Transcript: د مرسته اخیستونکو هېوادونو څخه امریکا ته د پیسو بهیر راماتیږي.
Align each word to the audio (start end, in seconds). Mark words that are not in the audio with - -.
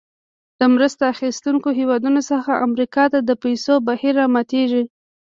د 0.59 0.61
مرسته 0.73 1.03
اخیستونکو 1.13 1.69
هېوادونو 1.79 2.21
څخه 2.31 2.51
امریکا 2.67 3.03
ته 3.13 3.19
د 3.23 3.31
پیسو 3.43 3.73
بهیر 3.87 4.13
راماتیږي. 4.21 4.83